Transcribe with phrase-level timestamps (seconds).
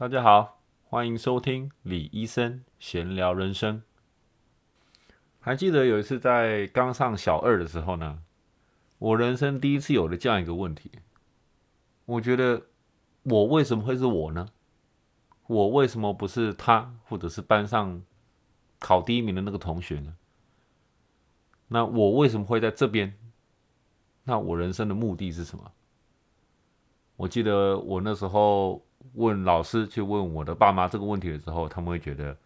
[0.00, 3.82] 大家好，欢迎收听李医生闲聊人生。
[5.40, 8.22] 还记得有一次在刚上小二的时候呢，
[8.96, 10.90] 我人生第一次有了这样一个问题。
[12.06, 12.68] 我觉得
[13.24, 14.48] 我为什么会是我呢？
[15.46, 18.02] 我为什么不是他，或者是班上
[18.78, 20.16] 考第一名的那个同学呢？
[21.68, 23.14] 那我为什么会在这边？
[24.24, 25.70] 那我人生的目的是什么？
[27.16, 28.82] 我记得我那时候
[29.14, 32.36] 问老师，去问我的爸妈这个问题的时候，他们会觉得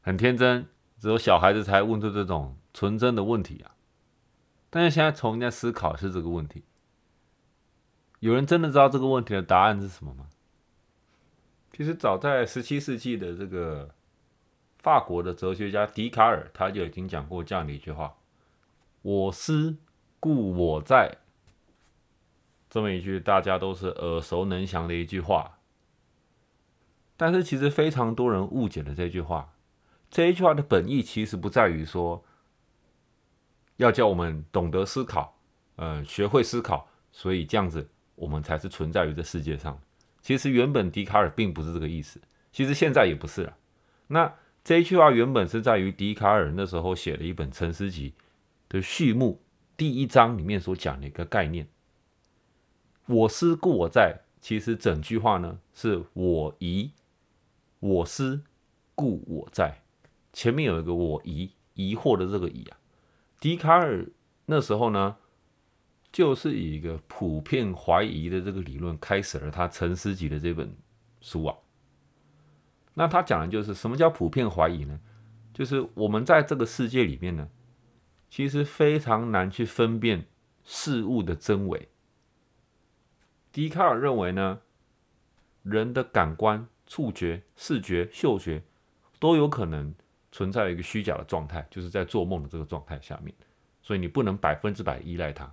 [0.00, 0.66] 很天真，
[0.98, 3.74] 只有小孩子才问出这种纯真的问题啊。
[4.70, 6.64] 但是现在重新在思考是这个问题，
[8.20, 10.28] 有人真的知道这个问题的答案是什么吗？
[11.72, 13.94] 其实早在十七世纪的这个
[14.78, 18.14] 法国的哲学家笛卡尔，他就已经讲过这样的一句话
[19.02, 19.76] ：“我思
[20.20, 21.18] 故我在。”
[22.68, 25.58] 这么一句大家都是耳熟能详的一句话，
[27.22, 29.52] 但是其实非常多人误解了这句话。
[30.10, 32.24] 这一句话的本意其实不在于说
[33.76, 35.38] 要叫我们懂得思考，
[35.76, 39.80] 呃，学会思考，所以这样子我们才是存在于这世界上。
[40.20, 43.56] 其实原本笛卡尔并不是这个意思，其实现在也不是了。
[44.08, 44.34] 那
[44.64, 48.10] 这一句话原本是在于笛卡尔那时候写了一本《沉思集》
[48.68, 49.40] 的序幕
[49.76, 51.68] 第一章里面所讲的一个概念。
[53.06, 56.90] 我思故我在，其实整句话呢是我疑，
[57.82, 58.44] 我思
[58.94, 59.82] 故我在，
[60.32, 62.78] 前面有一个我疑，疑惑的这个疑啊。
[63.40, 64.06] 笛卡尔
[64.46, 65.16] 那时候呢，
[66.12, 70.76] 就是以一个普遍怀疑的这个理论开始了他《沉思集》的这本
[71.20, 71.56] 书啊。
[72.94, 75.00] 那他讲的就是什么叫普遍怀疑呢？
[75.52, 77.48] 就是我们在这个世界里面呢，
[78.30, 80.26] 其实非常难去分辨
[80.62, 81.88] 事物的真伪。
[83.50, 84.60] 笛卡尔认为呢，
[85.64, 88.62] 人的感官、触觉、视觉、嗅觉
[89.18, 89.94] 都有可能
[90.30, 93.34] 存在一个虚假的状态，就是在做梦的这个状态下面，
[93.80, 95.50] 所以你不能百分之百依赖它。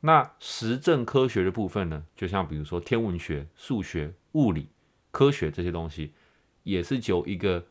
[0.00, 4.68] 那实证科学的部分呢，就像比如说天文学、数学、物理、
[5.12, 6.12] 科学这些东西，
[6.64, 7.64] 也是由一个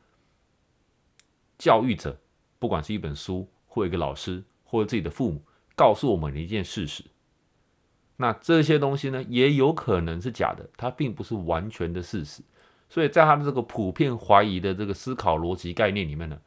[1.57, 2.17] 教育者，
[2.57, 5.43] 不管是一本书，或一个老师，或者自己的父母，
[5.75, 7.03] 告诉我们的一件事实。
[8.15, 12.41] 那这些东西呢，也有可能是假的，它并不是完全的事实。
[12.91, 16.41] 所以在他的这个普遍怀疑的这个思考逻辑概念里面呢，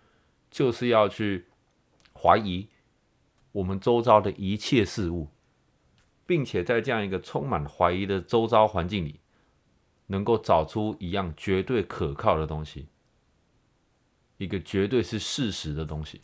[0.51, 1.47] 就是要去
[2.13, 2.69] 怀疑
[3.53, 5.29] 我们周遭的一切事物，
[6.27, 9.21] 并且在这样一个充满怀疑的周遭环境里，
[10.09, 12.89] 能够找出一样绝对可靠的东西，
[14.37, 16.21] 一个绝对是事实的东西。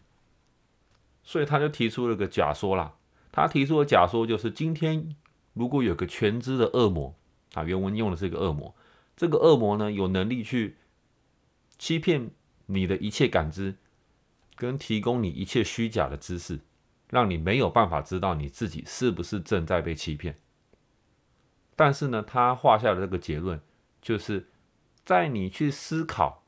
[1.23, 2.95] 所以他就提出了个假说啦。
[3.33, 5.17] 他提出的假说就是今天。
[5.53, 7.13] 如果有个全知的恶魔
[7.55, 8.73] 啊，原文用的是一个恶魔，
[9.21, 10.79] 这个恶魔呢有能力去
[11.77, 12.31] 欺骗
[12.65, 13.77] 你的一切感知，
[14.57, 16.61] 跟提供你一切虚假的知识，
[17.11, 20.41] 让你没有办法知道你自己是不是正在被欺骗。
[21.77, 23.61] 但是呢，他画下的这个结论，
[24.01, 24.49] 就是
[25.05, 26.47] 在你去思考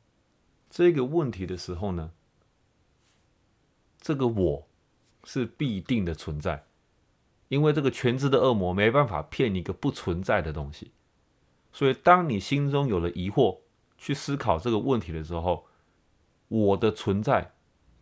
[0.70, 2.12] 这个问题的时候呢，
[4.00, 4.68] 这个我
[5.24, 6.64] 是必定的存在。
[7.48, 10.92] 因为这个全知的恶魔没办法骗一个不存在的东西，
[11.72, 13.58] 所以当你心中有了疑惑，
[13.96, 15.66] 去思考这个问题的时候，
[16.48, 17.52] 我的存在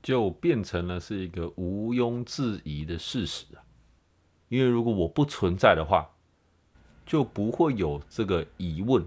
[0.03, 3.63] 就变成了是一个毋庸置疑的事实啊！
[4.49, 6.11] 因为如果我不存在的话，
[7.07, 9.07] 就不会有这个疑问，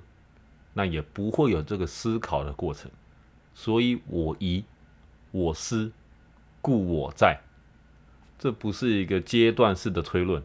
[0.73, 2.89] 那也不会有这个思考的过程。
[3.53, 4.63] 所以我疑，
[5.31, 5.91] 我思，
[6.61, 7.41] 故我在。
[8.39, 10.43] 这不是一个阶段式的推论，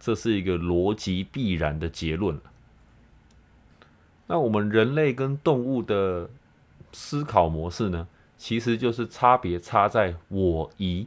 [0.00, 2.40] 这是一个逻辑必然的结论
[4.32, 6.30] 那我们人类跟动物的
[6.90, 11.06] 思考模式呢，其实就是差别差在我疑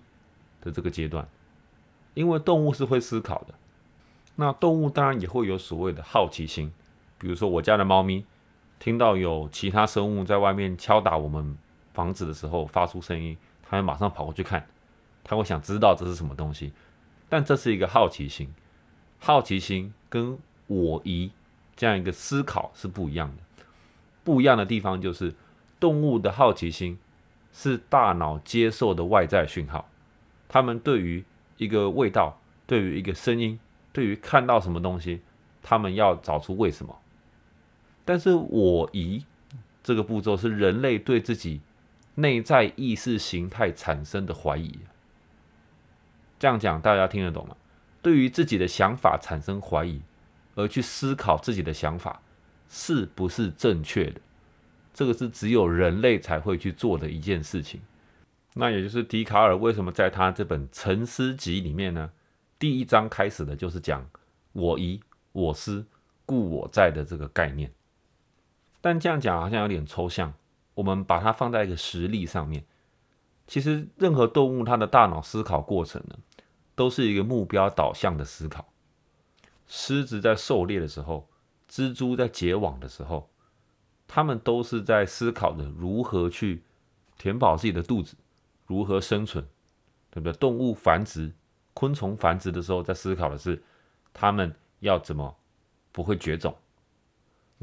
[0.61, 1.27] 的这个阶段。
[2.13, 3.55] 因为动物是会思考的，
[4.35, 6.71] 那动物当然也会有所谓的好奇心。
[7.17, 8.23] 比如说我家的猫咪，
[8.77, 11.57] 听到有其他生物在外面敲打我们
[11.95, 14.67] 房子的时候发出声音，它会马上跑过去看。
[15.23, 16.71] 它会想知道这是什么东西，
[17.27, 18.53] 但这是一个好奇心，
[19.17, 21.31] 好奇心跟我疑
[21.75, 23.65] 这样一个思考是不一样的。
[24.23, 25.33] 不一样的地方就是，
[25.79, 26.97] 动物的好奇心
[27.53, 29.89] 是大脑接受的外在讯号，
[30.47, 31.23] 他们对于
[31.57, 33.59] 一个味道、对于一个声音、
[33.93, 35.21] 对于看到什么东西，
[35.61, 36.97] 他们要找出为什么。
[38.03, 39.25] 但是我疑
[39.83, 41.61] 这个步骤是人类对自己
[42.15, 44.79] 内在意识形态产生的怀疑。
[46.39, 47.55] 这样讲大家听得懂吗？
[48.01, 50.01] 对于自己的想法产生怀疑，
[50.55, 52.21] 而去思考自己的想法
[52.67, 54.19] 是不是正确的，
[54.93, 57.79] 这个是只有人类才会去做的一件事情。
[58.53, 62.09] 那也就是笛卡尔为什么在他这本《沉思集》里面呢？
[62.57, 64.09] 第一章开始的就是讲
[64.53, 65.01] “我疑
[65.33, 65.85] 我思
[66.25, 67.69] 故我在”的这个概念。
[68.79, 70.33] 但这样讲好像有点抽象。
[70.73, 72.63] 我们把它放在一个实例上面，
[73.47, 76.17] 其实任何动物它的大脑思考过程呢，
[76.75, 78.67] 都是一个目标导向的思考。
[79.67, 81.27] 狮子在狩猎的时候，
[81.69, 83.29] 蜘蛛在结网的时候，
[84.07, 86.63] 它们都是在思考着如何去
[87.17, 88.15] 填饱自己的肚子。
[88.67, 89.45] 如何生存，
[90.09, 90.33] 对不对？
[90.33, 91.31] 动物繁殖、
[91.75, 93.61] 昆虫繁殖的时候，在思考的是
[94.11, 95.37] 他们要怎么
[95.91, 96.55] 不会绝种。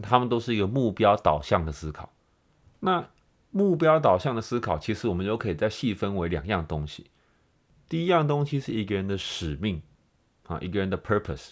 [0.00, 2.12] 他们都是一个目标导向的思考。
[2.78, 3.08] 那
[3.50, 7.10] 目标导向的思考，其实我们就可以再细分为两样东西。
[7.88, 9.82] 第一样东西是一个人的使命
[10.46, 11.50] 啊，一个人的 purpose。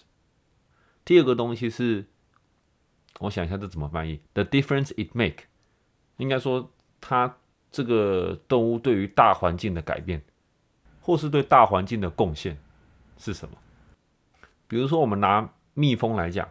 [1.04, 2.06] 第二个东西是，
[3.18, 5.44] 我想一下这怎么翻译？The difference it make，
[6.16, 6.70] 应该说
[7.00, 7.36] 它。
[7.72, 10.20] 这个动物对于大环境的改变，
[11.00, 12.58] 或是对大环境的贡献
[13.16, 13.56] 是什么？
[14.66, 16.50] 比如说，我们拿蜜蜂来讲，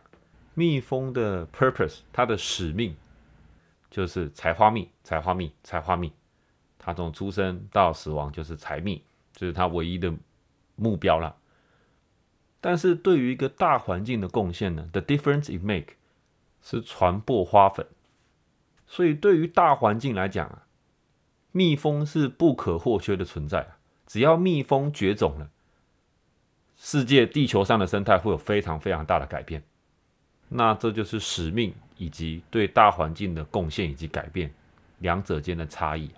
[0.54, 2.96] 蜜蜂的 purpose，它的使命
[3.92, 6.10] 就是采花蜜，采花蜜，采花蜜。
[6.78, 9.04] 它从出生到死亡就是采蜜，
[9.34, 10.14] 这是它唯一的
[10.78, 11.36] 目标了。
[12.62, 15.94] 但是对于一个大环境的贡献呢？The difference it make
[16.62, 17.86] 是传播花粉。
[18.88, 20.66] 所以对于大环境来讲啊。
[21.52, 23.68] 蜜蜂是不可或缺的存在
[24.06, 25.50] 只要蜜蜂绝种了，
[26.78, 29.64] 世界地球上的生态会有非常非常大的改变。
[30.50, 34.54] 那这就是使命以及对大环境的贡献以及改变
[35.00, 36.12] 两者间的差异。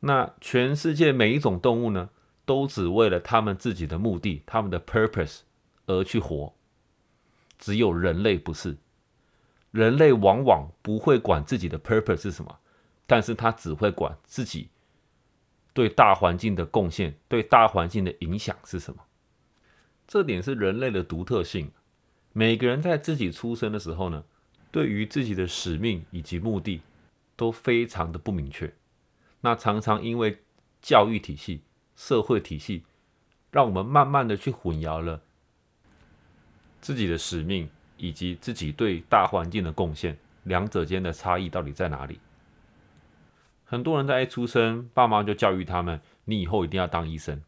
[0.00, 2.08] 那全世界每一种动物呢，
[2.44, 5.40] 都只为了他们自己的目的、他们的 purpose
[5.86, 6.52] 而去活，
[7.58, 8.76] 只有人类不是。
[9.70, 12.58] 人类往往不会管自己的 purpose 是什么。
[13.04, 14.70] 但是他只会管自己
[15.74, 19.02] 对大环境的贡献，对大环境的影响是什么？
[20.06, 21.70] 这点是人类的独特性。
[22.32, 24.24] 每个人在自己出生的时候呢，
[24.70, 26.80] 对于自己的使命以及目的
[27.36, 28.72] 都非常的不明确。
[29.42, 30.38] 那常常因为
[30.80, 31.60] 教育体系、
[32.04, 32.82] 社会体系，
[33.52, 35.22] 让我们慢慢的去混淆了
[36.80, 42.18] 自己的使命以及自己对大环境的贡献，两者间的差异到底在哪里？
[43.64, 47.40] 很多人在一出生，爸妈就教育他们：你以后一定要当医生，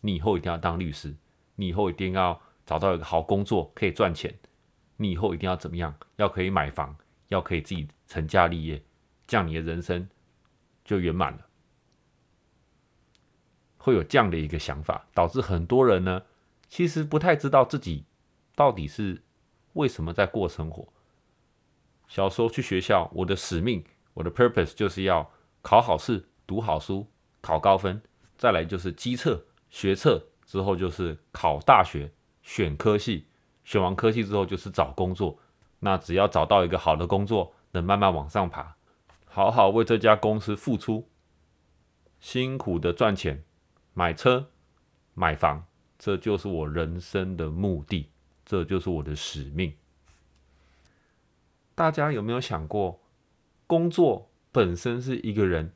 [0.00, 1.14] 你以后一定要当律师，
[1.56, 4.34] 你以后一定要找到一个好工作可以赚钱，
[4.96, 5.94] 你以后一定要怎么样？
[6.16, 6.96] 要可以买房，
[7.28, 8.82] 要可以自己成家立业，
[9.26, 10.08] 这样你的人生
[10.82, 11.47] 就圆满了。
[13.78, 16.22] 会有这样的一个想法，导致很多人呢，
[16.68, 18.04] 其实不太知道自己
[18.54, 19.22] 到底是
[19.72, 20.86] 为什么在过生活。
[22.06, 23.82] 小时候去学校，我的使命，
[24.14, 25.30] 我的 purpose 就是要。
[25.60, 27.06] 考好试，读好书，
[27.42, 28.00] 考高分，
[28.38, 32.10] 再来就是机测、学测，之后就是考大学，
[32.42, 33.26] 选科系，
[33.64, 35.38] 选完科系之后就是找工作。
[35.80, 38.76] 那只要找到一个好的工作，能慢慢往上爬，
[39.26, 41.08] 好好为这家公司付出，
[42.20, 43.44] 辛苦的赚钱，
[43.98, 44.48] 买车、
[45.14, 45.66] 买房，
[45.98, 48.10] 这就是我人生的目的，
[48.44, 49.72] 这就是我的使命。
[51.74, 53.00] 大家有没有想过，
[53.66, 54.30] 工作？
[54.52, 55.72] 本身是一个人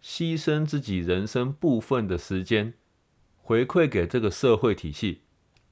[0.00, 2.74] 牺牲自己人生部分的时间，
[3.42, 5.22] 回馈给这个社会体系，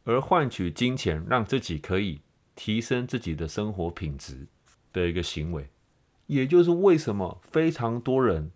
[0.02, 2.22] 而换取金钱，让自己可以
[2.56, 4.48] 提升自己的生活品质
[4.92, 5.70] 的一个行为。
[6.26, 8.50] 也就是为什么非常多人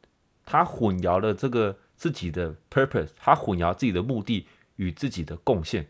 [0.44, 5.88] 他混淆了这个自己的 purpose，他混淆自己的目的与自己的贡献，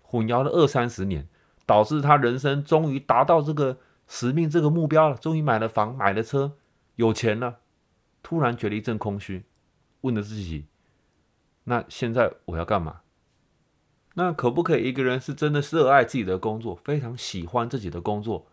[0.00, 1.28] 混淆了二三十年，
[1.66, 6.56] 导致他人生终于达到这个使命、这个目标了，终于买了房、买了车。
[6.94, 7.58] 有钱了，
[8.22, 9.44] 突然觉得一阵空虚，
[10.02, 10.66] 问了自己：
[11.64, 13.00] 那现在我要干嘛？
[14.14, 18.46] 那可不可以一个人是真的热爱自己的工作，非常喜欢自己的工作，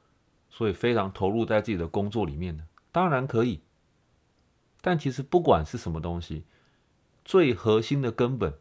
[0.49, 2.63] 所以非常投入在自己的工作里面呢？
[2.91, 3.61] 当然可以。
[4.81, 6.45] 但其实不管是什么东西，
[7.25, 8.53] 最核心的根本，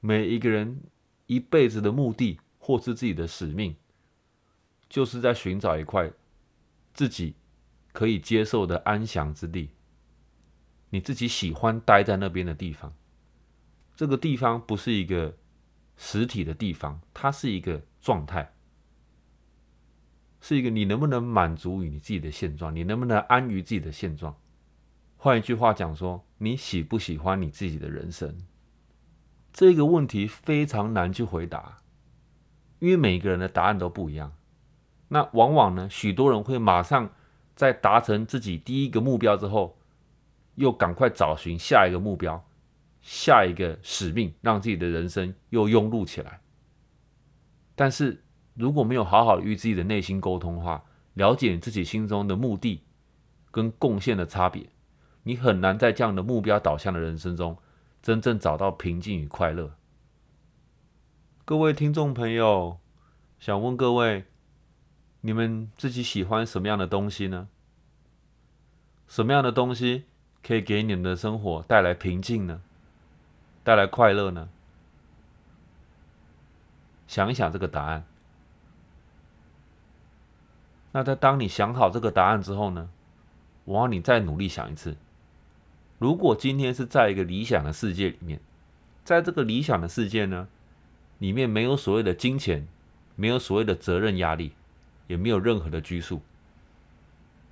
[0.00, 0.84] 每一个人
[1.26, 3.76] 一辈子的目的或是自己的使命，
[4.88, 6.10] 就是在寻找一块
[6.94, 7.34] 自己。
[7.90, 9.70] 可以接受的安详之地，
[10.90, 12.94] 你自己喜欢待在那边的地方。
[13.96, 15.36] 这个地方不是一个
[15.96, 18.54] 实体的地方，它是一个状态，
[20.40, 24.38] 是一个你能不能满足于你自己的现状，你能不能安于自己的现状。
[25.18, 28.38] 换一句话讲说，你喜不喜欢你自己的人生？
[29.52, 31.82] 这个问题非常难去回答，
[32.78, 34.32] 因为每个人的答案都不一样。
[35.08, 37.10] 那往往呢，许多人会马上。
[37.58, 39.80] 在达成自己第一个目标之后，
[40.54, 42.48] 又赶快找寻下一个目标、
[43.00, 46.40] 下一个使命，让自己的人生又庸碌起来。
[47.74, 48.22] 但是
[48.54, 50.84] 如果没有好好与自己的内心沟通的话，
[51.14, 52.84] 了解你自己心中的目的
[53.50, 54.70] 跟贡献的差别，
[55.22, 57.58] 你很难在这样的目标导向的人生中，
[58.02, 59.72] 真正找到平静与快乐。
[61.44, 62.78] 各位听众朋友，
[63.38, 64.24] 想问各位。
[65.20, 67.48] 你们自己喜欢什么样的东西呢？
[69.08, 70.04] 什么样的东西
[70.44, 72.62] 可以给你们的生活带来平静呢？
[73.64, 74.48] 带来快乐呢？
[77.08, 78.04] 想一想这个答案。
[80.92, 82.88] 那在当你想好这个答案之后呢，
[83.64, 84.96] 我要你再努力想一次。
[85.98, 88.40] 如果今天是在一个理想的世界里面，
[89.04, 90.48] 在这个理想的世界呢，
[91.18, 92.66] 里面没有所谓的金钱，
[93.16, 94.52] 没有所谓的责任压力。
[95.08, 96.20] 也没有任何的拘束。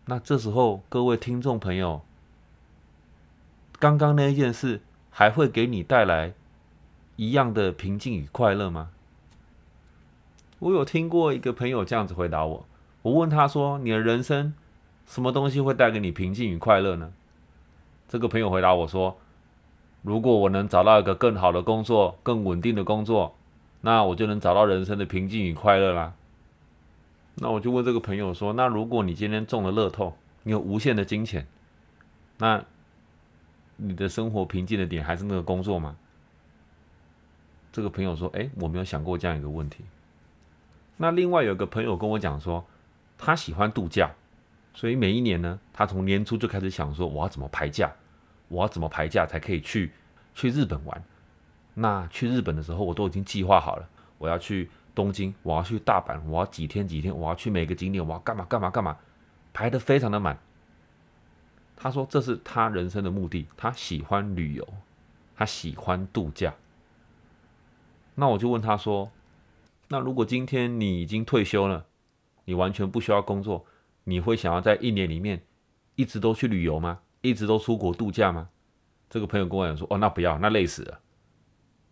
[0.05, 2.03] 那这时候，各位听众朋友，
[3.79, 6.35] 刚刚那一件事还会给你带来
[7.17, 8.91] 一样的平静与快乐吗？
[10.59, 12.67] 我有听过一个朋友这样子回答我。
[13.01, 14.53] 我问他说：“你的人生
[15.07, 17.15] 什么东西会带给你平静与快乐呢？”
[18.09, 19.19] 这个朋友回答我说
[20.03, 23.35] ：“如果我能找到一个更好的工作、更稳定的工作，
[23.81, 26.15] 那我就能找到人生的平静与快乐啦。”
[27.39, 31.47] 那我就问这个朋友说：“那如果你今天中了乐透，你有无限的金钱，
[32.39, 32.65] 那
[33.77, 35.97] 你的生活平静的点还是那个工作吗？”
[37.73, 39.85] 这个朋友说：“哎，我没有想过这样一个问题。”
[40.97, 42.65] 那另外有个朋友跟我讲说，
[43.19, 44.13] 他喜欢度假，
[44.77, 47.93] 所以每一年呢，他从年初就开始想说：“我要怎么排假？
[48.47, 49.91] 我要怎么排假才可以去
[50.35, 51.05] 去日本玩？”
[51.75, 54.71] 那去日本的时候，我都已经计划好了，我要去。
[54.97, 58.97] 东京，我要去大阪，我要几天几天，我要去每个景点，我要干嘛干嘛干嘛，
[59.53, 60.39] 排的非常的满。
[61.77, 64.67] 他说这是他人生的目的，他喜欢旅游，
[65.37, 66.55] 他喜欢度假。
[68.15, 69.11] 那我就问他说，
[69.89, 71.85] 那如果今天你已经退休了，
[72.47, 73.67] 你完全不需要工作，
[74.09, 75.45] 你会想要在一年里面
[75.95, 77.01] 一直都去旅游吗？
[77.21, 78.49] 一直都出国度假吗？
[79.11, 81.01] 这个朋友跟我讲说，哦，那不要，那累死了，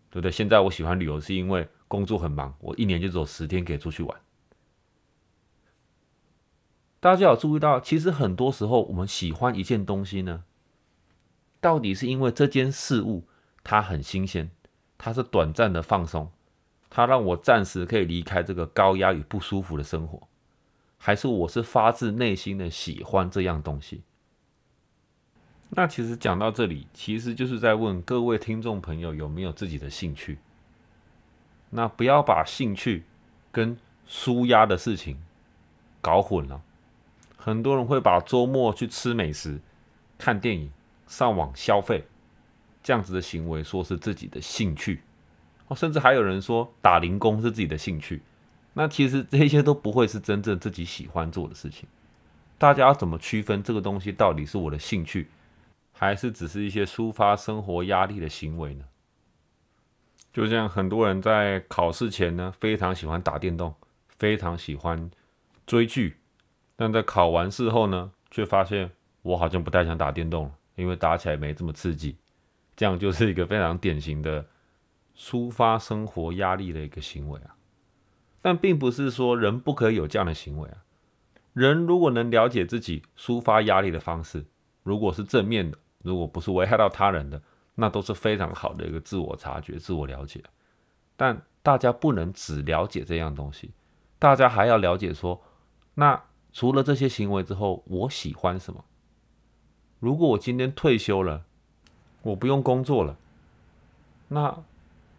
[0.09, 0.31] 对不对？
[0.31, 1.69] 现在我喜欢旅游是因为。
[1.87, 4.21] 工作很忙，我一年就只有十天可以出去玩。
[6.99, 10.43] 大家有注意到，其实很多时候我们喜欢一件东西呢，
[11.61, 13.27] 到底是因为这件事物
[13.63, 14.49] 它很新鲜，
[14.97, 16.31] 它是短暂的放松，
[16.89, 20.27] 它让我暂时可以离开这个高压与不舒服的生活，
[21.05, 24.01] 还是我是发自内心的喜欢这样东西？
[25.69, 30.39] 那其实讲到这里，其实就是在问各位听众朋友有没有自己的兴趣。
[31.69, 33.03] 那不要把兴趣
[33.51, 35.19] 跟舒压的事情
[36.01, 36.63] 搞混了。
[37.37, 39.59] 很多人会把周末去吃美食、
[40.17, 40.71] 看电影、
[41.05, 42.03] 上网消费
[42.81, 45.01] 这样子的行为说是自己的兴趣
[45.67, 48.23] 哦，甚至还有人说打零工是自己的兴趣。
[48.77, 51.87] 那其实这些都不会是真正自己喜欢做的事情。
[52.57, 55.29] 大家要怎么区分这个东西到底是我的兴趣，
[55.93, 58.85] 还是只是一些抒发生活压力的行为呢？
[60.33, 63.73] 就像很多人在考试前呢，非常喜欢打电动，
[64.17, 65.09] 非常喜欢
[65.65, 66.17] 追剧，
[66.75, 68.91] 但在考完试后呢，却发现
[69.21, 72.17] 我好像不太想打电动了，因为打起来没这么刺激。
[72.75, 74.45] 这样就是一个非常典型的
[75.17, 77.54] 抒发生活压力的一个行为啊。
[78.45, 80.77] 但并不是说人不可以有这样的行为啊。
[81.53, 84.45] 人如果能了解自己抒发压力的方式，
[84.83, 87.41] 如果是正面的，如果不是危害到他人的。
[87.77, 90.41] 那都是非常好的一个自我察觉、自我了解，
[91.17, 93.71] 但大家不能只了解这样东西，
[94.19, 95.41] 大家还要了解说，
[95.95, 96.23] 那
[96.53, 98.85] 除了这些行为之后，我喜欢什么？
[99.99, 101.43] 如果我今天退休了，
[102.21, 103.17] 我不用工作了，
[104.29, 104.63] 那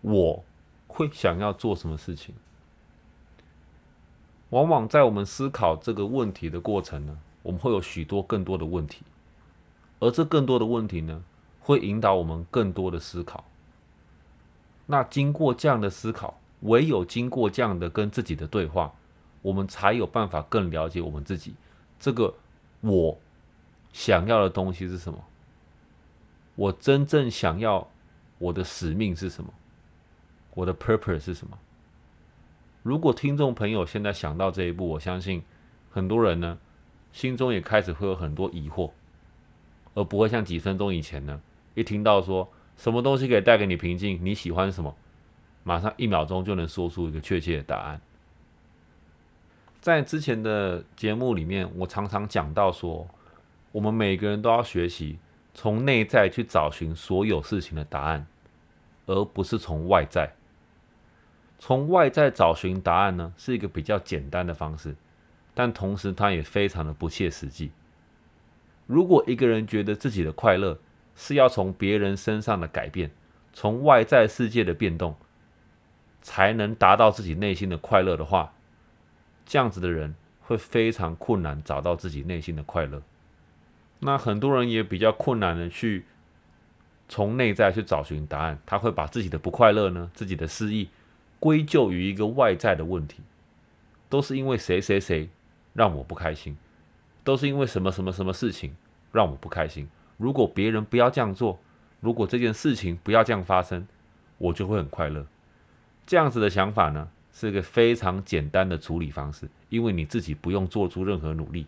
[0.00, 0.44] 我
[0.86, 2.34] 会想要做什么事情？
[4.50, 9.02] 往往在我们思考这个问题的过程呢，我们会有许多更多的问题，
[9.98, 11.24] 而这更多的问题呢？
[11.60, 13.44] 会引导我们更多的思考。
[14.86, 18.94] 那经过这样的思考，唯有经过这样的跟自己的对话，
[19.42, 21.56] 我们才有办法更了解我们自己。
[21.98, 22.32] 这个
[22.82, 23.18] 我
[23.92, 25.18] 想要的东西是什么？
[26.54, 27.88] 我真正想要
[28.38, 29.52] 我的使命是什么？
[30.54, 31.58] 我的 purpose 是什么？
[32.86, 35.42] 如果听众朋友现在想到这一步，我相信
[35.90, 36.56] 很多人呢
[37.10, 38.92] 心中也开始会有很多疑惑，
[39.94, 41.42] 而不会像几分钟以前呢。
[41.74, 44.94] 一听到说什么东西可以带给你平静，你喜欢什么，
[45.64, 48.00] 马上一秒钟就能说出一个确切的答案。
[49.80, 53.04] 在之前的节目里面，我常常讲到说，
[53.72, 55.18] 我们每个人都要学习
[55.54, 58.24] 从内在去找寻所有事情的答案，
[59.06, 60.32] 而不是从外在。
[61.58, 64.94] 从外在找寻答案呢，是一个比较简单的方式，
[65.54, 67.70] 但同时它也非常的不切实际。
[68.86, 70.78] 如果一个人觉得自己的快乐
[71.16, 73.10] 是要从别人身上的改变，
[73.52, 75.16] 从外在世界的变动，
[76.20, 78.52] 才能达到自己内心的快乐的话，
[79.44, 83.02] 这样子的人会非常困难找到自己内心的快乐。
[84.00, 86.04] 那很多人也比较困难的去
[87.08, 90.90] 从内在去找寻答案，他会把自己的不快乐呢、自己的失意
[91.38, 93.22] 归咎于一个外在的问题，
[94.08, 95.28] 都是因为谁谁谁
[95.74, 96.56] 让我不开心，
[97.22, 98.74] 都是因为什么什么什么事情
[99.12, 99.88] 让我不开心。
[100.16, 101.58] 如果别人不要这样做，
[102.00, 103.86] 如果这件事情不要这样发生，
[104.38, 105.26] 我就会很快乐。
[106.06, 111.66] 这样子的想法呢，是一个非常简单的处理方式，因为你自己不用做出任何努力，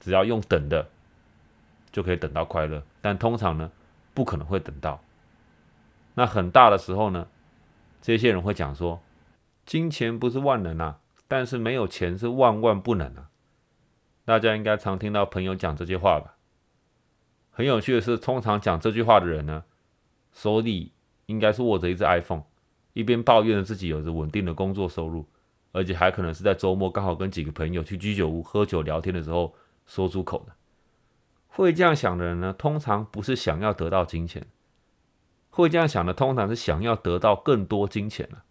[0.00, 0.88] 只要用等的
[1.92, 2.82] 就可以等到快乐。
[3.00, 3.70] 但通常呢，
[4.14, 5.00] 不可能会等到。
[6.14, 7.28] 那很大的时候呢，
[8.00, 9.02] 这些人会讲说，
[9.66, 13.30] 金钱不是万能啊，但是没有钱是万万不能啊。
[14.24, 16.36] 大家应该常听到朋友讲这句话吧？
[17.50, 19.64] 很有趣的是，通常讲这句话的人呢，
[20.32, 20.92] 手里
[21.26, 22.44] 应该是握着一只 iPhone。
[22.94, 25.24] 一边抱怨着自己有着稳定的工作收入，
[25.70, 29.54] 而且还可能是在周末刚好跟几个朋友去居酒屋喝酒聊天的时候
[29.86, 30.52] 说出口的。
[31.46, 34.44] 会这样想的人呢，通常不是想要得到金钱，
[35.62, 38.44] 会这样想的通常是想要得到更多金钱了。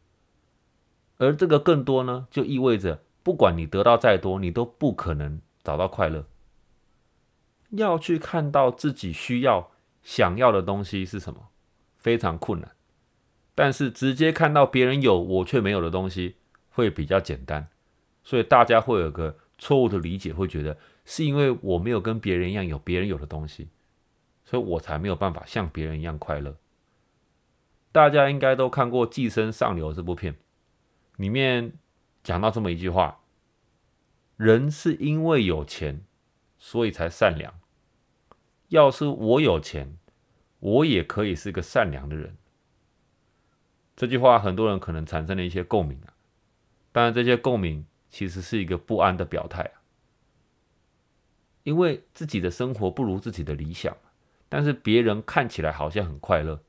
[1.17, 6.25] 而这个更多呢，就意味着不管你得到再多，你都不可能找到快乐。
[7.71, 9.71] 要去看到自己需要、
[10.03, 11.47] 想要的东西是什么，
[11.97, 12.71] 非常困难。
[13.55, 16.35] 但是直接看到别人有我却没有的东西，
[16.69, 17.67] 会比较简单，
[18.23, 23.69] 所以大家会有个错误的理解，会觉得是因为我没有跟别人一样有别人有的东西，
[24.45, 26.55] 所以我才没有办法像别人一样快乐。
[27.97, 30.35] 大家应该都看过《寄生上流》这部片，
[31.15, 31.73] 里面
[32.21, 33.21] 讲到这么一句话：
[34.35, 36.05] 人是因为有钱，
[36.59, 37.59] 所以才善良。
[38.67, 39.97] 要是我有钱，
[40.59, 42.37] 我也可以是个善良的人。
[43.95, 46.13] 这句话很多人可能产生了一些共鸣啊，
[46.91, 49.81] 当然这些共鸣其实是一个不安的表态啊，
[51.63, 53.97] 因为自己的生活不如自己的理想，
[54.47, 56.61] 但是别人看起来好像很快乐，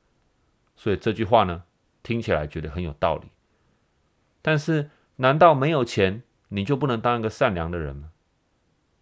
[0.79, 1.65] 所以这句话呢
[2.01, 3.27] 听起来觉得很有道理。
[4.41, 8.11] 但是难道没有钱你就不能当一个善良的人吗？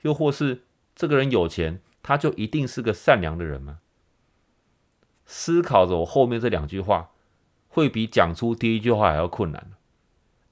[0.01, 0.63] 又或是
[0.95, 3.81] 这个人有钱他就一定是个善良的人吗？
[5.27, 7.11] 思考着我后面这两句话。
[7.69, 9.73] 会比讲出第一句话还要困难，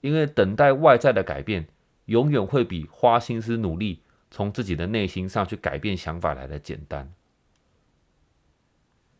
[0.01, 1.67] 因为等待外在的改变，
[2.05, 7.11] 永远会比花心思努力从自己的内心上去改变想法来的简单。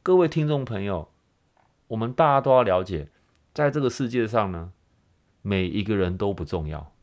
[0.04, 1.10] 各位听众朋友，
[1.88, 3.10] 我们大家都要了解，
[3.54, 4.74] 在这个世界上呢，
[5.42, 6.94] 每一个人都不重要。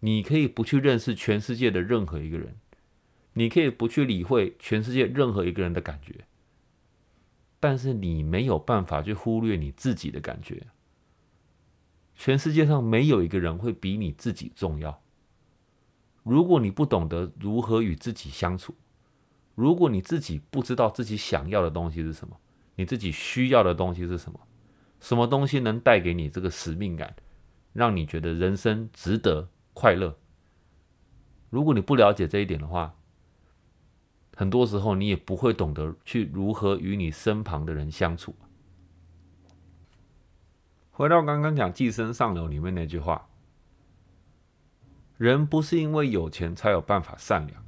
[0.00, 2.56] 你可以不去认识全世界的任何一个人，
[3.32, 6.24] 你可以不去理会全世界任何一个人的感觉。
[7.60, 10.68] 但是你没有办法去忽略你自己的感觉。
[12.14, 15.02] 全世界上没有一个人会比你自己重要。
[16.22, 18.74] 如果你不懂得如何与自己相处，
[19.54, 22.38] 如果你自己不知道自己想要的东西是什么，
[22.78, 24.38] 你自己需要的东西是什么，
[25.00, 27.16] 什么东西能带给你这个使命感，
[27.72, 30.16] 让你觉得人生值得快乐？
[31.50, 32.94] 如果你不了解这一点的话，
[34.36, 38.36] 很多时候，你也不会懂得去如何与你身旁的人相处。
[40.92, 43.28] 回到刚刚讲《寄生上流》里面那句话
[45.18, 47.64] ：“人不是因为有钱才有办法善良，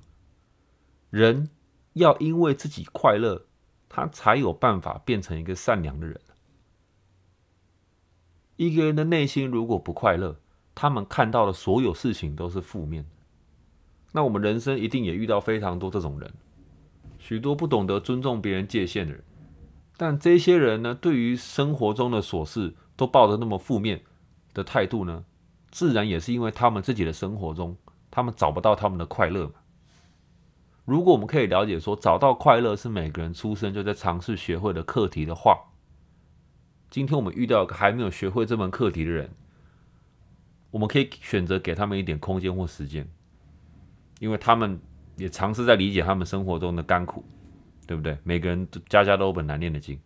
[1.11, 1.51] 人
[1.94, 3.46] 要因为自己快乐，
[3.90, 6.18] 他才有办法变成一个善良的人。”
[8.57, 10.37] 一个人的内心如果不快乐，
[10.74, 13.09] 他们看到的所有事情都是负面的。
[14.12, 16.33] 那我们人生一定也遇到非常多这种人。
[17.18, 19.22] 许多不懂得尊重别人界限的人，
[19.96, 24.03] 但这些人呢，对于生活中的琐事都抱着那么负面
[24.53, 25.24] 的态度呢，
[25.70, 27.76] 自然也是因为他们自己的生活中，
[28.11, 29.53] 他们找不到他们的快乐。
[30.84, 35.58] 如果我们可以了解说，找到快乐是每个人出生就在尝试学会的课题的话，
[36.90, 39.30] 今天我们遇到一个还没有学会这门课题的人，
[40.70, 43.08] 我们可以选择给他们一点空间或时间，
[44.18, 44.80] 因为他们。
[45.16, 47.22] 也尝试在理解他们生活中的甘苦，
[47.86, 48.16] 对不对？
[48.24, 50.00] 每个人家家都有本难念的经。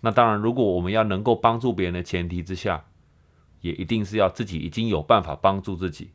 [0.00, 2.86] 那当然，如果我们要能够帮助别人的前提之下，
[3.60, 6.12] 也一定是要自己已经有办法帮助自己，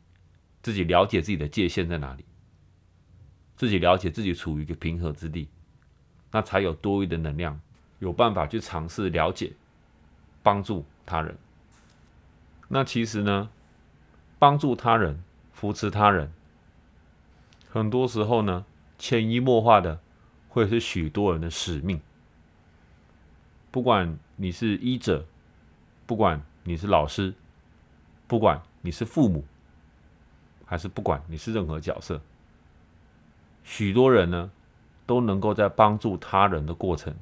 [0.60, 2.24] 自己了解自己的界限在哪里，
[3.60, 5.46] 自己了解自己处于一个平和之地，
[6.30, 7.60] 那才有多余的能量，
[7.98, 9.52] 有办法去尝试了解、
[10.42, 11.36] 帮助他人。
[12.68, 13.50] 那其实呢，
[14.38, 16.32] 帮助他人、扶持他人，
[17.68, 18.64] 很多时候呢，
[18.98, 20.00] 潜移默化的
[20.48, 22.00] 会是许多人的使命。
[23.70, 25.26] 不管你是医者，
[26.06, 27.34] 不管你是老师，
[28.26, 29.44] 不管你是父母。
[30.64, 32.22] 还是不管你是任何角色，
[33.64, 34.50] 许多人呢
[35.06, 37.14] 都能够在帮助他人的过程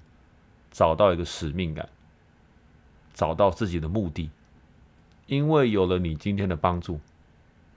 [0.70, 1.88] 找到一个使命感，
[3.14, 4.30] 找到自己的目的。
[5.26, 7.00] 因为有了你今天的帮助，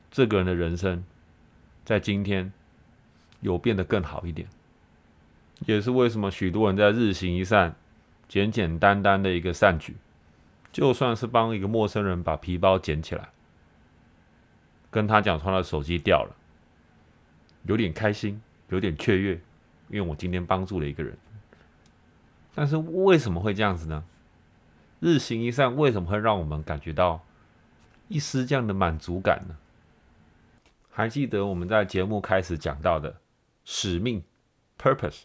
[0.10, 1.04] 这个人的人生
[1.84, 2.52] 在今天
[3.41, 4.47] 有变得更好一点。
[5.65, 7.76] 也是为什么许多人在日行一善、
[8.28, 9.95] 简简单单的一个善举，
[10.71, 13.30] 就算是帮一个陌生人把皮包捡起来。
[14.89, 16.36] 跟他讲，他的手机掉了，
[17.63, 19.39] 有点开心，有点雀跃，
[19.89, 21.15] 因为我今天帮助了一个人。
[22.55, 24.03] 但是为什么会这样子呢？
[24.99, 27.23] 日行一善为什么会让我们感觉到
[28.07, 29.55] 一丝这样的满足感呢？
[30.89, 33.21] 还记得我们在节目开始讲到的
[33.63, 34.23] 使命
[34.77, 35.21] （purpose）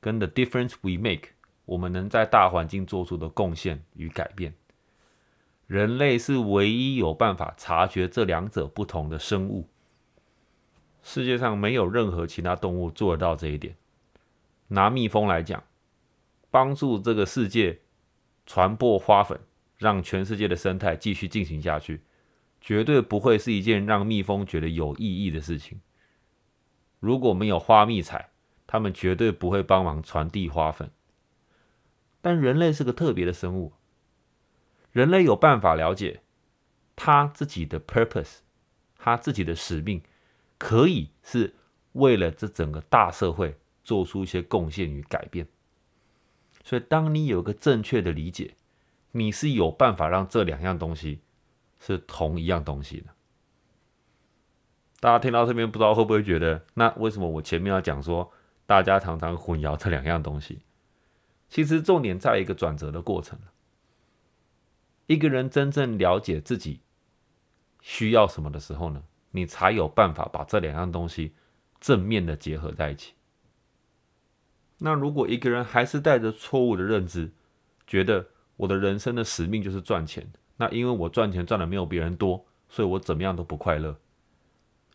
[0.00, 1.30] 跟 the difference we make，
[1.64, 4.52] 我们能在大环境做出的贡献与改变。
[5.66, 9.68] 人类是唯一有办法察觉这两者不同的生物。
[11.02, 13.76] 世界上没有任何其他动物做得到这一点。
[14.68, 15.62] 拿蜜蜂来讲，
[16.50, 17.80] 帮助这个世界
[18.46, 19.40] 传播花粉，
[19.76, 22.02] 让全世界的生态继续进行下去，
[22.60, 25.80] 绝对不会是一件让蜜蜂觉得有意义的事情。
[27.00, 28.30] 如果没有花蜜采，
[28.66, 30.90] 它们绝对不会帮忙传递花粉。
[32.20, 33.72] 但人类是个特别的生物。
[34.92, 36.22] 人类有办法了解
[36.94, 38.38] 他自己的 purpose，
[38.96, 40.00] 他自己的使命，
[40.62, 41.52] 可以是
[41.94, 45.48] 为了这整个大社会做出一些贡献与改变。
[46.62, 48.54] 所以，当你有一个正确的理解，
[49.10, 51.20] 你是有办法让这两样东西
[51.80, 53.06] 是同一样东西的。
[55.00, 58.30] 大家听到这边，不知道会不会觉得，那为什么我前面要讲说，
[58.64, 60.60] 大家常常混淆这两样东西？
[61.48, 63.36] 其实重点在一个转折的过程。
[65.08, 66.82] 一个人真正了解自己
[67.80, 71.34] 需要什么的时候呢，你才有办法把这两样东西
[71.80, 73.12] 正面的结合在一起。
[74.78, 77.32] 那如果一个人还是带着错误的认知，
[77.86, 83.98] 觉得我的人生的使命就是赚钱，那因为我赚钱赚的没有别人多，所以我怎么样都不快乐。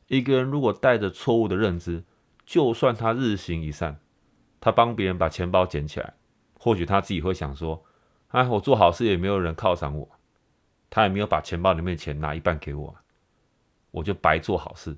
[0.07, 2.03] 一个人如果带着错误的认知，
[2.45, 3.99] 就算他日行一善，
[4.59, 6.13] 他帮别人把钱包捡起来，
[6.57, 7.83] 或许他自己会想说。
[8.31, 10.09] 哎，我做好事也没有人犒赏我，
[10.89, 12.93] 他也没有把钱包里面的钱拿一半给我，
[13.97, 14.95] 我就白做好事。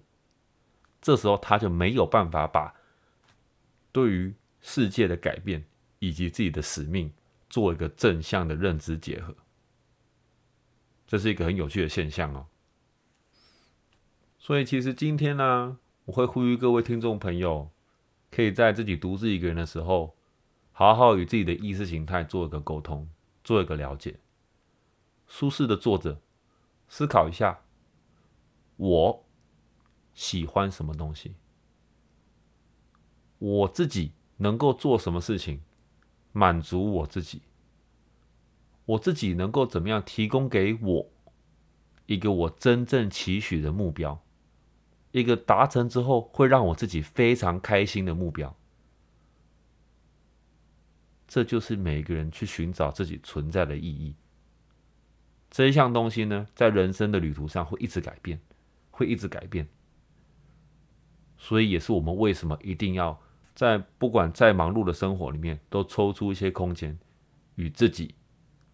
[1.02, 2.76] 这时候他就没有办法把
[3.92, 5.66] 对于世界的改变
[6.00, 7.12] 以及自己的使命
[7.50, 9.36] 做一个正向的认知结合，
[11.08, 12.48] 这是一个很有趣的现象哦。
[14.38, 17.72] 所以其实今天呢，我会呼吁各位听众朋友，
[18.30, 20.16] 可以在自己独自一个人的时候，
[20.72, 23.10] 好好与自己的意识形态做一个沟通。
[23.42, 24.20] 做一个了解，
[25.26, 26.20] 舒适的坐着，
[26.88, 27.62] 思考一下，
[28.80, 29.26] 我
[30.14, 31.36] 喜欢什么东西，
[33.38, 35.62] 我自己能够做什么事情
[36.32, 37.42] 满足我自己，
[38.86, 41.12] 我自己能够怎么样提供给我
[42.06, 44.24] 一个我真正期许的目标，
[45.12, 48.56] 一个达成之后会让我自己非常开心的目标。
[51.28, 54.16] 这就是每一个人去寻找自己存在的意义。
[55.50, 58.40] 这一项东西呢，在人生的旅途上会一直改变，
[59.00, 59.66] 会一直改变。
[61.38, 63.18] 所以也是我们为什么一定要
[63.56, 67.00] 在不管再忙碌的生活里面，都抽出一些空间，
[67.56, 68.14] 与自己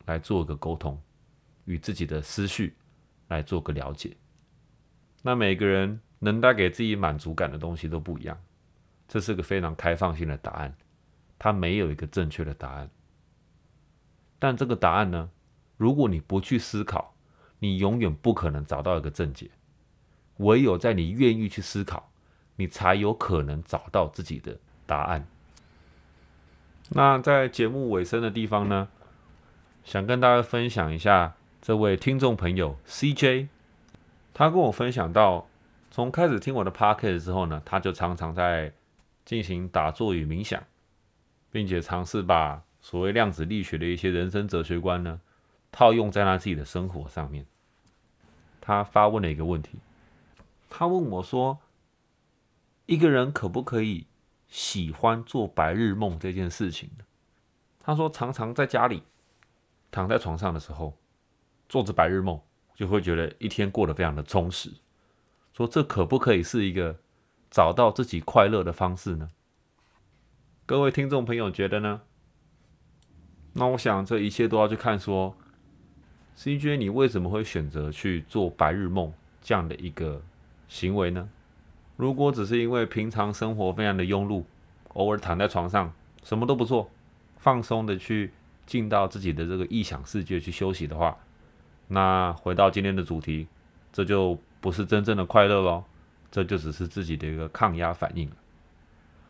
[0.06, 1.00] 来做个沟通，
[1.66, 2.76] 与自己的思绪
[3.28, 4.18] 来做个了解。
[5.22, 8.36] 那每个人能带给自己满足感的东西都不一样，
[9.08, 10.76] 这是个非常开放性的答案。
[11.38, 12.90] 它没有一个正确的答案，
[14.40, 15.30] 但这个答案呢？
[15.78, 17.14] 如果你不去思考，
[17.60, 19.52] 你永远不可能找到一个正解。
[20.38, 22.10] 唯有在你愿意去思考，
[22.56, 25.28] 你才有可能找到自己的答案。
[26.90, 28.88] 那在节目尾声的地方呢，
[29.84, 33.48] 想跟大家分享一下这位听众朋友 CJ，
[34.34, 35.48] 他跟我分享到，
[35.92, 38.74] 从开始听我的 podcast 之后呢，他就常常在
[39.24, 40.64] 进行打坐与冥想。
[41.52, 45.22] 并且尝试把所谓量子力学的一些人生哲学观呢，
[45.72, 47.46] 套用在他自己的生活上面。
[48.60, 49.80] 他发问了一个问题，
[50.78, 51.60] 他问我说
[52.86, 54.08] ：“一个人可不可以
[54.50, 57.06] 喜欢做白日梦这件事情呢？”
[57.80, 59.04] 他说：“常常在家里
[59.90, 60.98] 躺在床上的时候，
[61.70, 62.42] 做着白日梦，
[62.74, 64.70] 就会觉得一天过得非常的充实。
[65.54, 67.00] 说这可不可以是一个
[67.50, 69.32] 找到自己快乐的方式呢？”
[70.68, 72.02] 各位听众朋友觉得呢？
[73.54, 75.38] 那我想这一切都要去看说
[76.36, 80.22] ，CJ 你为什么会选择去做白日梦这样的一个
[80.68, 81.30] 行为呢？
[81.98, 84.44] 如果只是因为平常生活非常的庸碌，
[84.94, 86.90] 偶尔躺在床上什么都不做，
[87.38, 88.32] 放松的去
[88.66, 91.18] 进到自己的这个异想世界去休息的话，
[91.88, 93.48] 那回到今天的主题，
[93.94, 95.84] 这就不是真正的快乐喽，
[96.32, 98.30] 这就只是自己的一个抗压反应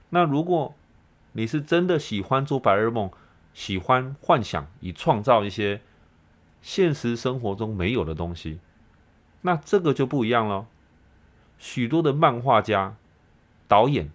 [0.09, 0.73] 那如果
[1.33, 3.11] 你是真的喜欢做白日梦，
[3.53, 5.81] 喜欢幻想，以创造一些
[6.61, 8.59] 现实生活中没有的东西，
[9.41, 10.65] 那这个就不一样了。
[11.57, 12.95] 许多的漫画家、
[13.67, 14.09] 导演、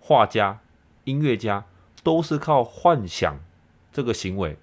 [0.00, 0.60] 画家、
[1.04, 1.64] 音乐家
[2.02, 3.38] 都是靠幻想
[3.92, 4.56] 这个行为，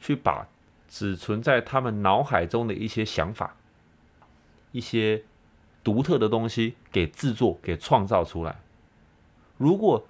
[0.00, 0.48] 去把
[0.88, 3.56] 只存在他们脑海中的一些想法、
[4.72, 5.22] 一些
[5.82, 8.60] 独特的东西给制作、给创造出来。
[9.56, 10.06] 如果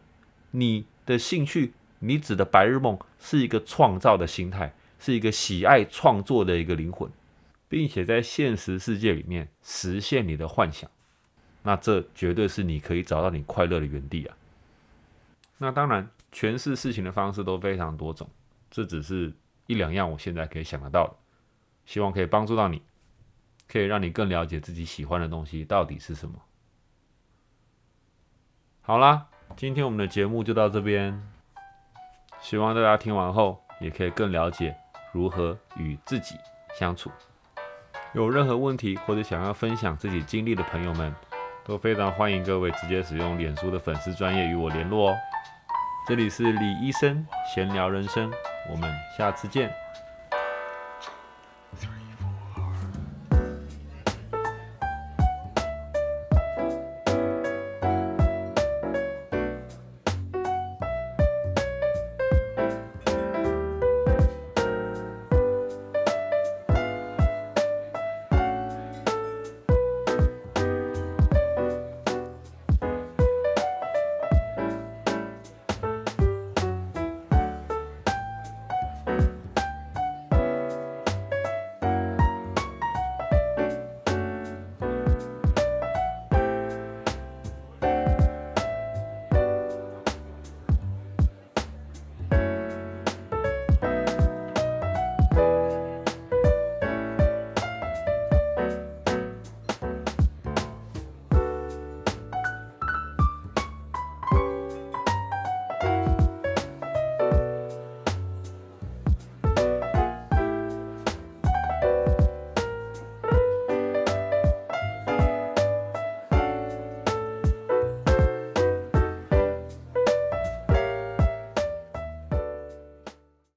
[0.52, 7.10] 你的兴趣，你指的白日梦是一个创造的心态，是一个喜爱创作的一个灵魂，
[7.68, 10.90] 并且在现实世界里面实现你的幻想，
[11.62, 14.36] 那这绝对是你可以找到你快乐的原地啊！
[15.58, 18.28] 那当然，诠释事情的方式都非常多种，
[18.70, 19.32] 这只是
[19.66, 21.14] 一两样我现在可以想得到的，
[21.84, 22.82] 希望可以帮助到你，
[23.68, 26.40] 可以让你更了解自己喜欢的东西到底是什么。
[28.82, 29.26] 好啦。
[29.56, 31.28] 今天我们的节目就到这边，
[32.40, 34.76] 希望大家听完后也可以更了解
[35.12, 36.36] 如何与自己
[36.78, 37.10] 相处。
[38.14, 41.12] 有任何问题或者想要分享自己经历的朋友们，
[41.70, 45.16] 都非常欢迎各位直接使用脸书的粉丝专业与我联络哦。
[46.04, 48.28] 这里是李医生闲聊人生，
[48.68, 49.72] 我们下次见。